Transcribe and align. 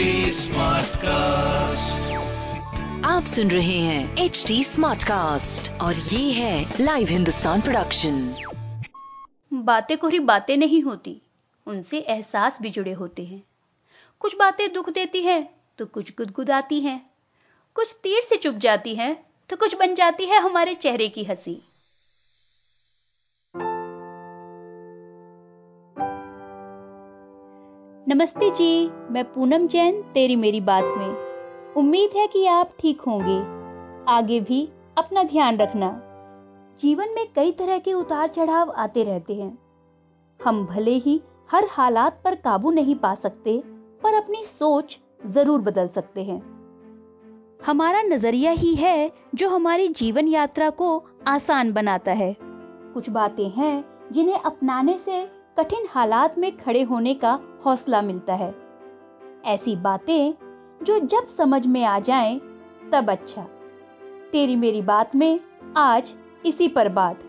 Smartcast. 0.00 1.96
आप 3.04 3.24
सुन 3.26 3.50
रहे 3.50 3.78
हैं 3.78 4.16
एच 4.16 4.44
डी 4.48 4.64
स्मार्ट 4.64 5.02
कास्ट 5.02 5.80
और 5.80 5.94
ये 5.94 6.32
है 6.32 6.74
लाइव 6.80 7.08
हिंदुस्तान 7.08 7.60
प्रोडक्शन 7.60 8.34
बातें 9.52 9.98
कोरी 9.98 10.18
बातें 10.18 10.56
नहीं 10.56 10.82
होती, 10.82 11.22
उनसे 11.66 11.98
एहसास 11.98 12.58
भी 12.62 12.70
जुड़े 12.70 12.92
होते 12.92 13.24
हैं। 13.24 13.42
कुछ 14.20 14.36
बातें 14.36 14.72
दुख 14.72 14.90
देती 14.90 15.22
हैं 15.22 15.50
तो 15.78 15.86
कुछ 15.86 16.10
गुदगुदाती 16.10 16.80
हैं। 16.80 17.10
कुछ 17.74 17.94
तीर 18.02 18.22
से 18.22 18.36
चुप 18.36 18.54
जाती 18.54 18.94
हैं 18.94 19.16
तो 19.50 19.56
कुछ 19.56 19.74
बन 19.74 19.94
जाती 19.94 20.24
है 20.24 20.40
हमारे 20.40 20.74
चेहरे 20.74 21.08
की 21.08 21.24
हँसी। 21.24 21.62
नमस्ते 28.10 28.50
जी, 28.50 28.90
मैं 29.10 29.24
पूनम 29.24 29.66
जैन, 29.66 30.02
तेरी 30.02 30.36
मेरी 30.36 30.60
बात 30.60 30.84
में। 30.84 31.74
उम्मीद 31.76 32.10
है 32.16 32.26
कि 32.26 32.46
आप 32.46 32.70
ठीक 32.80 33.00
होंगे। 33.00 33.36
आगे 34.12 34.40
भी 34.40 34.68
अपना 34.98 35.22
ध्यान 35.22 35.58
रखना। 35.58 35.90
जीवन 36.80 37.08
में 37.08 37.26
कई 37.34 37.52
तरह 37.52 37.78
के 37.78 37.92
उतार 37.92 38.28
चढ़ाव 38.28 38.70
आते 38.70 39.02
रहते 39.02 39.34
हैं। 39.34 39.58
हम 40.44 40.66
भले 40.66 40.90
ही 40.90 41.20
हर 41.50 41.68
हालात 41.70 42.20
पर 42.24 42.34
काबू 42.34 42.70
नहीं 42.70 42.94
पा 42.94 43.14
सकते, 43.14 43.62
पर 44.02 44.14
अपनी 44.14 44.44
सोच 44.44 44.98
ज़रूर 45.26 45.60
बदल 45.60 45.88
सकते 45.88 46.24
हैं। 46.24 46.42
हमारा 47.66 48.02
नज़रिया 48.02 48.50
ही 48.50 48.74
है 48.74 49.12
जो 49.34 49.48
हमारी 49.48 49.88
जीवन 49.88 50.28
यात्रा 50.28 50.70
को 50.70 51.04
आसान 51.26 51.72
बनाता 51.72 52.12
है। 52.12 52.36
कुछ 52.94 53.10
बातें 53.10 53.48
हैं 53.50 53.84
जिन्हें 54.12 54.40
अपनाने 54.40 54.98
से 54.98 55.28
कठिन 55.58 55.86
हालात 55.90 56.38
में 56.38 56.56
खड़े 56.56 56.82
होने 56.82 57.14
का 57.14 57.38
हौसला 57.66 58.02
मिलता 58.02 58.34
है। 58.34 58.54
ऐसी 59.44 59.76
बातें 59.76 60.34
जो 60.82 60.98
जब 60.98 61.26
समझ 61.26 61.66
में 61.66 61.84
आ 61.84 61.98
जाएँ, 61.98 62.40
तब 62.92 63.10
अच्छा। 63.10 63.42
तेरी 64.32 64.56
मेरी 64.56 64.82
बात 64.82 65.16
में 65.16 65.40
आज 65.76 66.14
इसी 66.46 66.68
पर 66.68 66.88
बात। 66.88 67.20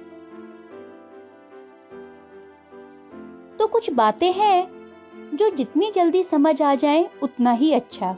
तो 3.59 3.67
कुछ 3.67 3.93
बातें 3.93 4.33
हैं 4.33 4.81
जो 5.33 5.49
जितनी 5.49 5.91
जल्दी 5.91 6.23
समझ 6.23 6.61
आ 6.61 6.75
जाएँ, 6.75 7.09
उतना 7.23 7.51
ही 7.51 7.73
अच्छा। 7.73 8.17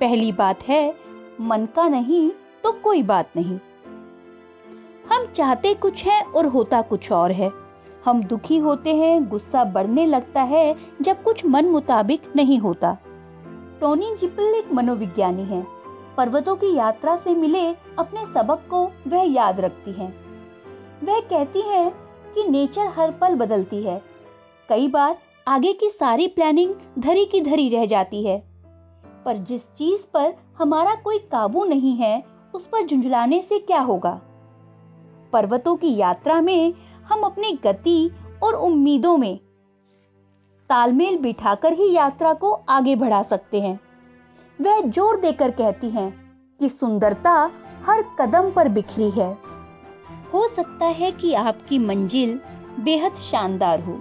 पहली 0.00 0.32
बात 0.32 0.62
है, 0.62 0.94
मन 1.40 1.66
का 1.66 1.88
नहीं 1.88 2.30
तो 2.62 2.72
कोई 2.72 3.02
बात 3.02 3.30
नहीं। 3.36 3.58
हम 5.10 5.26
चाहते 5.26 5.74
कुछ 5.74 6.04
है 6.04 6.22
और 6.22 6.46
होता 6.46 6.82
कुछ 6.82 7.12
और 7.12 7.32
है। 7.32 7.63
हम 8.04 8.22
दुखी 8.22 8.58
होते 8.58 8.94
हैं, 8.94 9.28
गुस्सा 9.28 9.64
बढ़ने 9.64 10.06
लगता 10.06 10.42
है, 10.42 10.76
जब 11.02 11.22
कुछ 11.22 11.46
मन 11.46 11.66
मुताबिक 11.66 12.32
नहीं 12.36 12.58
होता। 12.58 12.98
टोनी 13.80 14.16
जिपल 14.16 14.42
एक 14.42 14.72
मनोविज्ञानी 14.72 15.42
है। 15.42 15.66
पर्वतों 16.16 16.56
की 16.56 16.76
यात्रा 16.76 17.16
से 17.16 17.34
मिले 17.34 17.74
अपने 17.98 18.26
सबक 18.26 18.62
को 18.70 18.92
वह 19.08 19.32
याद 19.32 19.60
रखती 19.60 19.92
हैं। 19.92 20.16
वह 21.04 21.20
कहती 21.20 21.60
है 21.60 21.92
कि 22.34 22.48
नेचर 22.48 22.86
हर 22.86 23.10
पल 23.10 23.34
बदलती 23.34 23.82
है। 23.82 24.02
कई 24.68 24.88
बार 24.88 25.18
आगे 25.48 25.72
की 25.72 25.90
सारी 25.90 26.26
प्लानिंग 26.26 26.74
धरी 26.98 27.24
की 27.24 27.40
धरी 27.40 27.68
रह 27.68 27.86
जाती 27.86 28.26
है। 28.26 28.44
पर 29.24 29.36
जिस 29.36 29.62
चीज़ 29.62 30.02
पर 30.14 30.34
हमारा 30.58 30.94
कोई 30.94 31.18
काबू 31.18 31.64
नहीं 31.64 31.96
है, 31.96 32.24
उस 32.54 32.66
पर 32.66 32.86
झुंझलाने 32.86 33.42
से 33.42 33.58
क्या 33.58 33.80
होगा? 33.80 34.20
पर्वतों 35.32 35.76
की 35.76 35.96
यात्रा 35.96 36.40
में 36.40 36.74
हम 37.06 37.22
अपनी 37.22 37.52
गति 37.64 38.10
और 38.42 38.54
उम्मीदों 38.56 39.16
में 39.16 39.38
तालमेल 40.70 41.18
बिठाकर 41.18 41.72
ही 41.72 41.90
यात्रा 41.92 42.32
को 42.34 42.52
आगे 42.68 42.94
बढ़ा 42.96 43.22
सकते 43.22 43.60
हैं। 43.60 43.78
वह 44.58 44.80
ज़ोर 44.82 45.20
देकर 45.20 45.50
कहती 45.50 45.90
हैं 45.90 46.10
कि 46.60 46.68
सुंदरता 46.68 47.32
हर 47.86 48.02
कदम 48.20 48.50
पर 48.50 48.68
बिखरी 48.68 49.10
है। 49.10 49.32
हो 50.32 50.46
सकता 50.48 50.86
है 50.92 51.10
कि 51.12 51.32
आपकी 51.34 51.78
मंजिल 51.80 52.38
बेहद 52.80 53.16
शानदार 53.20 53.80
हो, 53.80 53.92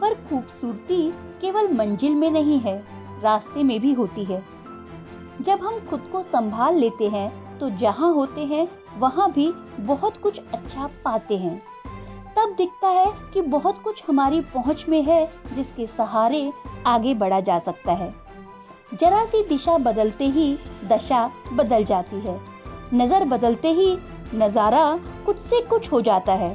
पर 0.00 0.14
खूबसूरती 0.28 1.08
केवल 1.40 1.72
मंजिल 1.72 2.14
में 2.14 2.30
नहीं 2.30 2.58
है, 2.60 2.76
रास्ते 3.22 3.62
में 3.62 3.80
भी 3.80 3.92
होती 3.92 4.24
है। 4.24 4.42
जब 5.40 5.60
हम 5.60 5.78
खुद 5.90 6.08
को 6.12 6.22
संभाल 6.22 6.76
लेते 6.76 7.08
हैं 7.08 7.58
तो 7.58 7.70
जहाँ 7.78 8.12
होते 8.14 8.44
हैं 8.44 8.66
वहाँ 8.98 9.30
भी 9.32 9.52
बहुत 9.80 10.16
कुछ 10.16 10.38
अच्छा 10.54 10.86
पाते 11.04 11.36
हैं। 11.36 11.62
तब 12.36 12.54
दिखता 12.56 12.88
है 12.88 13.12
कि 13.34 13.40
बहुत 13.40 13.82
कुछ 13.82 14.02
हमारी 14.08 14.40
पहुँच 14.40 14.84
में 14.88 15.02
है, 15.02 15.26
जिसके 15.54 15.86
सहारे 15.86 16.52
आगे 16.86 17.14
बढ़ा 17.14 17.40
जा 17.40 17.58
सकता 17.58 17.92
है। 17.92 18.14
जरा 18.94 19.24
सी 19.24 19.42
दिशा 19.42 19.78
बदलते 19.78 20.24
ही 20.24 20.56
दशा 20.84 21.30
बदल 21.52 21.84
जाती 21.84 22.20
है। 22.20 22.40
नज़र 22.94 23.24
बदलते 23.24 23.72
ही 23.72 23.96
नज़ारा 24.34 25.00
कुछ 25.26 25.38
से 25.38 25.60
कुछ 25.62 25.92
हो 25.92 26.00
जाता 26.00 26.32
है। 26.32 26.54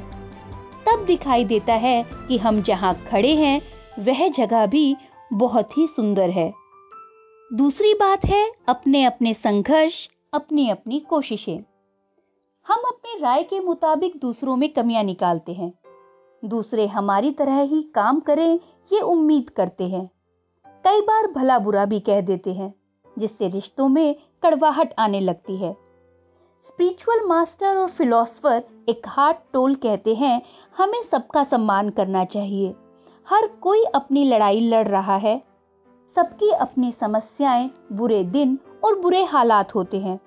तब 0.86 1.04
दिखाई 1.06 1.44
देता 1.44 1.74
है 1.74 2.02
कि 2.28 2.38
हम 2.38 2.62
जहाँ 2.62 2.94
खड़े 3.10 3.34
हैं, 3.34 3.60
वह 3.98 4.28
जगह 4.28 4.66
भी 4.66 4.96
बहुत 5.32 5.78
ही 5.78 5.86
सुंदर 5.86 6.30
है। 6.30 6.52
दूसरी 7.50 7.94
बात 7.94 8.24
है 8.24 8.52
अपने 8.68 9.04
अपने 9.04 9.34
संघर्ष 9.34 10.08
अपनी 10.32 10.68
अपनी 10.70 11.00
कोशिशें। 11.00 11.62
हम 12.66 12.80
अपनी 12.80 13.20
राय 13.20 13.42
के 13.42 13.60
मुताबिक 13.60 14.12
दूसरों 14.16 14.56
में 14.56 14.72
कमियाँ 14.72 15.02
निकालते 15.04 15.52
हैं। 15.52 15.72
दूसरे 16.44 16.86
हमारी 16.86 17.30
तरह 17.30 17.60
ही 17.60 17.82
काम 17.82 18.20
करें, 18.20 18.60
ये 18.92 19.00
उम्मीद 19.00 19.50
करते 19.50 19.88
हैं। 19.88 20.10
कई 20.66 21.00
बार 21.00 21.26
भला 21.26 21.58
बुरा 21.58 21.84
भी 21.84 22.00
कह 22.00 22.20
देते 22.20 22.52
हैं, 22.52 22.74
जिससे 23.18 23.48
रिश्तों 23.48 23.88
में 23.88 24.14
कड़वाहट 24.42 24.94
आने 24.98 25.20
लगती 25.20 25.56
है। 25.56 25.72
स्पिरिचुअल 26.66 27.26
मास्टर 27.26 27.76
और 27.76 27.88
फिलोसफर 27.88 28.64
एक 28.88 29.02
हार्ट 29.08 29.36
टोल 29.52 29.74
कहते 29.74 30.14
हैं, 30.14 30.42
हमें 30.76 31.02
सबका 31.02 31.44
सम्मान 31.44 31.90
करना 31.90 32.24
चाहिए। 32.24 32.74
हर 33.28 33.46
कोई 33.46 33.84
अपनी 33.84 34.24
लड़ाई 34.24 34.60
लड़ 34.60 34.88
रहा 34.88 35.16
है। 35.16 35.42
सबकी 36.14 36.50
अपनी 36.50 36.92
समस्याएँ, 36.92 37.70
बुरे 37.92 38.24
दिन 38.24 38.58
और 38.84 38.98
बुरे 38.98 39.24
हालात 39.24 39.74
होते 39.74 40.00
हैं। 40.00 40.20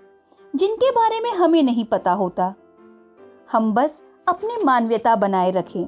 जिनके 0.55 0.91
बारे 0.91 1.19
में 1.19 1.31
हमें 1.31 1.63
नहीं 1.63 1.85
पता 1.85 2.11
होता। 2.11 2.53
हम 3.51 3.73
बस 3.73 3.97
अपनी 4.27 4.63
मानवीयता 4.63 5.15
बनाए 5.15 5.51
रखें। 5.51 5.85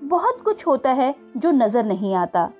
बहुत 0.00 0.40
कुछ 0.44 0.66
होता 0.66 0.92
है 0.92 1.14
जो 1.36 1.50
नज़र 1.50 1.84
नहीं 1.84 2.14
आता। 2.14 2.50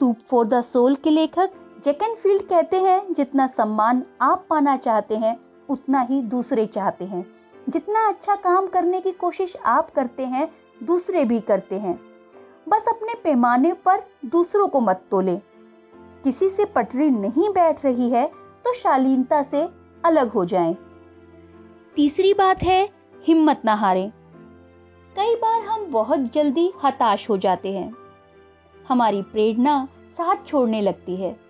सूप 0.00 0.16
फॉर 0.28 0.46
द 0.46 0.60
सोल 0.62 0.94
के 0.94 1.10
लेखक 1.10 1.50
जैकन 1.84 2.14
फ़ील्ड 2.14 2.42
कहते 2.42 2.80
हैं, 2.80 3.14
जितना 3.14 3.46
सम्मान 3.46 4.02
आप 4.20 4.46
पाना 4.50 4.76
चाहते 4.76 5.16
हैं, 5.16 5.38
उतना 5.68 6.00
ही 6.00 6.22
दूसरे 6.22 6.66
चाहते 6.66 7.04
हैं। 7.04 7.24
जितना 7.68 8.08
अच्छा 8.08 8.34
काम 8.34 8.66
करने 8.66 9.00
की 9.00 9.12
कोशिश 9.12 9.56
आप 9.56 9.90
करते 9.90 10.24
हैं, 10.24 10.50
दूसरे 10.82 11.24
भी 11.24 11.40
करते 11.40 11.78
हैं। 11.78 11.98
बस 12.68 12.88
अपने 12.88 13.14
पैमाने 13.14 13.72
पर 13.72 14.02
दूसरों 14.26 14.68
को 14.68 14.80
मत 14.80 15.04
तोले। 15.10 15.36
किसी 16.24 16.50
से 16.50 16.64
पटरी 16.64 17.10
नहीं 17.10 17.50
बैठ 17.50 17.84
रही 17.84 18.10
है 18.10 18.26
तो 18.64 18.72
शालीनता 18.72 19.42
से 19.42 19.79
अलग 20.04 20.30
हो 20.30 20.44
जाएँ। 20.44 20.76
तीसरी 21.96 22.34
बात 22.34 22.62
है, 22.62 22.90
हिम्मत 23.24 23.62
ना 23.64 23.74
हारें। 23.74 24.10
कई 25.16 25.34
बार 25.34 25.62
हम 25.62 25.86
बहुत 25.86 26.20
जल्दी 26.20 26.72
हताश 26.84 27.30
हो 27.30 27.36
जाते 27.36 27.72
हैं। 27.72 27.94
हमारी 28.88 29.22
प्रेरणा 29.22 29.88
साथ 30.16 30.46
छोड़ने 30.46 30.80
लगती 30.80 31.16
है। 31.16 31.40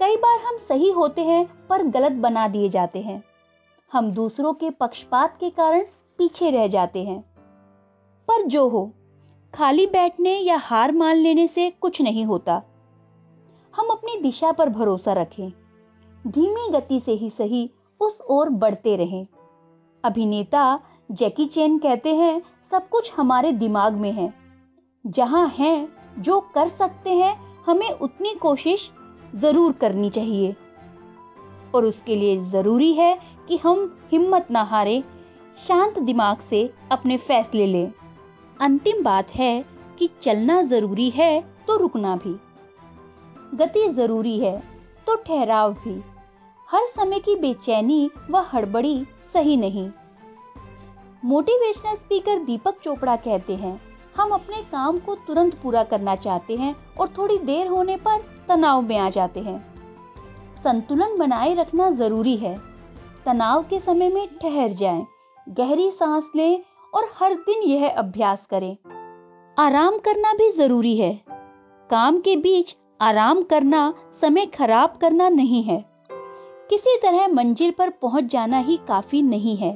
कई 0.00 0.16
बार 0.16 0.40
हम 0.40 0.56
सही 0.56 0.90
होते 0.90 1.24
हैं 1.24 1.66
पर 1.66 1.82
गलत 1.82 2.12
बना 2.12 2.48
दिए 2.48 2.68
जाते 2.68 3.00
हैं। 3.00 3.24
हम 3.92 4.10
दूसरों 4.10 4.52
के 4.52 4.70
पक्षपात 4.70 5.36
के 5.40 5.50
कारण 5.50 5.84
पीछे 6.18 6.50
रह 6.50 6.66
जाते 6.66 7.04
हैं। 7.04 7.24
पर 8.28 8.42
जो 8.42 8.68
हो, 8.68 8.92
खाली 9.54 9.86
बैठने 9.86 10.38
या 10.38 10.56
हार 10.56 10.92
मान 10.92 11.16
लेने 11.16 11.48
से 11.48 11.70
कुछ 11.70 12.02
नहीं 12.02 12.24
होता। 12.24 12.62
हम 13.76 13.86
अपनी 13.86 14.20
दिशा 14.20 14.52
पर 14.52 14.68
भरोसा 14.68 15.12
रखें। 15.12 15.52
धीमी 16.26 16.68
गति 16.70 17.00
से 17.00 17.12
ही 17.12 17.30
सही 17.30 17.70
उस 18.00 18.18
ओर 18.20 18.48
बढ़ते 18.48 18.96
रहे। 18.96 19.26
अभिनेता 20.04 20.80
जैकी 21.12 21.46
चेन 21.46 21.78
कहते 21.78 22.14
हैं, 22.14 22.42
सब 22.70 22.88
कुछ 22.88 23.12
हमारे 23.16 23.52
दिमाग 23.52 23.92
में 23.92 24.12
है। 24.12 24.34
जहाँ 25.06 25.48
हैं, 25.48 25.88
जो 26.18 26.40
कर 26.40 26.68
सकते 26.68 27.10
हैं, 27.10 27.62
हमें 27.66 27.90
उतनी 27.90 28.34
कोशिश 28.34 28.90
ज़रूर 29.34 29.72
करनी 29.72 30.10
चाहिए। 30.10 30.56
और 31.74 31.84
उसके 31.84 32.16
लिए 32.16 32.44
ज़रूरी 32.44 32.92
है 32.92 33.18
कि 33.48 33.56
हम 33.56 33.98
हिम्मत 34.12 34.46
ना 34.50 34.62
हारे, 34.62 35.04
शांत 35.68 35.98
दिमाग 35.98 36.38
से 36.38 36.74
अपने 36.92 37.16
फैसले 37.16 37.66
लें। 37.66 37.92
अंतिम 38.60 39.02
बात 39.02 39.30
है 39.30 39.64
कि 39.98 40.10
चलना 40.22 40.62
ज़रूरी 40.62 41.10
है 41.10 41.40
तो 41.66 41.76
रुकना 41.76 42.16
भी। 42.16 42.36
गति 43.56 43.88
ज़रूरी 43.88 44.38
है 44.38 44.58
तो 45.06 45.16
ठहराव 45.16 45.72
भी। 45.72 46.13
हर 46.74 46.86
समय 46.86 47.18
की 47.18 47.34
बेचैनी 47.36 48.10
व 48.30 48.36
हड़बड़ी 48.36 49.06
सही 49.32 49.56
नहीं। 49.56 49.90
मोटिवेशनल 51.24 51.94
स्पीकर 51.94 52.38
दीपक 52.38 52.74
चोपड़ा 52.82 53.16
कहते 53.16 53.54
हैं 53.56 53.80
हम 54.16 54.30
अपने 54.30 54.56
काम 54.56 54.98
को 54.98 55.14
तुरंत 55.14 55.54
पूरा 55.54 55.84
करना 55.84 56.16
चाहते 56.16 56.56
हैं 56.56 56.74
और 57.00 57.08
थोड़ी 57.08 57.38
देर 57.38 57.66
होने 57.66 57.96
पर 57.96 58.24
तनाव 58.48 58.82
में 58.82 58.98
आ 58.98 59.10
जाते 59.10 59.40
हैं। 59.40 59.58
संतुलन 60.64 61.18
बनाए 61.18 61.54
रखना 61.54 61.90
ज़रूरी 61.90 62.36
है। 62.36 62.58
तनाव 63.26 63.62
के 63.62 63.80
समय 63.80 64.08
में 64.08 64.28
ठहर 64.42 64.68
जाएँ, 64.68 65.06
गहरी 65.48 65.90
सांस 65.90 66.24
लें 66.36 66.62
और 66.94 67.10
हर 67.16 67.34
दिन 67.34 67.62
यह 67.62 67.88
अभ्यास 67.88 68.46
करें। 68.46 68.76
आराम 69.58 69.98
करना 69.98 70.32
भी 70.32 70.50
ज़रूरी 70.50 70.96
है। 70.96 71.24
काम 71.90 72.20
के 72.20 72.36
बीच 72.36 72.76
आराम 73.00 73.42
करना 73.42 73.94
समय 74.20 74.46
खराब 74.46 74.96
करना 75.00 75.28
नहीं 75.28 75.62
है। 75.62 75.93
किसी 76.70 76.96
तरह 77.02 77.26
मंजिल 77.28 77.70
पर 77.70 77.90
पहुँच 77.90 78.24
जाना 78.24 78.58
ही 78.58 78.76
काफ़ी 78.88 79.22
नहीं 79.22 79.56
है। 79.56 79.72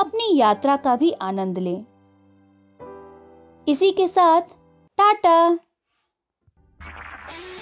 अपनी 0.00 0.36
यात्रा 0.38 0.76
का 0.76 0.96
भी 0.96 1.10
आनंद 1.12 1.58
लें। 1.58 1.84
इसी 3.68 3.90
के 3.92 4.08
साथ 4.08 4.42
टाटा। 4.98 5.58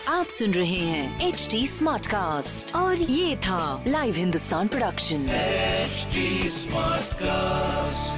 आप 0.08 0.26
सुन 0.26 0.50
रहे 0.50 0.78
हैं 0.78 1.28
एच 1.28 1.49
डी 1.50 1.66
स्मार्ट 1.66 2.06
कास्ट 2.06 2.76
और 2.76 2.96
ये 2.96 3.37
था 3.37 3.84
live 3.88 4.14
Hindustan 4.14 4.69
production 4.69 5.26
smart 6.50 7.14
cast 7.14 8.11